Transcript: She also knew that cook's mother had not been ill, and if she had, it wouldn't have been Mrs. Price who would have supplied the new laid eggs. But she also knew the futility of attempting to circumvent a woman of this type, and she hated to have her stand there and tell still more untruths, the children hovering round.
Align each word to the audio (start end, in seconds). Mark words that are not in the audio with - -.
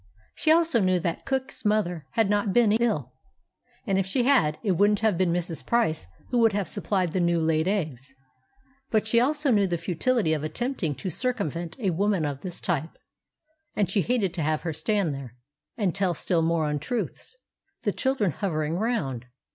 She 0.33 0.51
also 0.51 0.79
knew 0.81 0.99
that 1.01 1.27
cook's 1.27 1.63
mother 1.63 2.07
had 2.13 2.27
not 2.27 2.53
been 2.53 2.71
ill, 2.71 3.13
and 3.85 3.99
if 3.99 4.07
she 4.07 4.23
had, 4.23 4.57
it 4.63 4.71
wouldn't 4.71 5.01
have 5.01 5.15
been 5.15 5.31
Mrs. 5.31 5.63
Price 5.63 6.07
who 6.31 6.39
would 6.39 6.53
have 6.53 6.67
supplied 6.67 7.11
the 7.11 7.19
new 7.19 7.39
laid 7.39 7.67
eggs. 7.67 8.15
But 8.89 9.05
she 9.05 9.19
also 9.19 9.51
knew 9.51 9.67
the 9.67 9.77
futility 9.77 10.33
of 10.33 10.43
attempting 10.43 10.95
to 10.95 11.11
circumvent 11.11 11.75
a 11.79 11.91
woman 11.91 12.25
of 12.25 12.41
this 12.41 12.59
type, 12.59 12.97
and 13.75 13.87
she 13.87 14.01
hated 14.01 14.33
to 14.33 14.41
have 14.41 14.61
her 14.61 14.73
stand 14.73 15.13
there 15.13 15.35
and 15.77 15.93
tell 15.93 16.15
still 16.15 16.41
more 16.41 16.67
untruths, 16.67 17.35
the 17.83 17.91
children 17.91 18.31
hovering 18.31 18.77
round. 18.79 19.27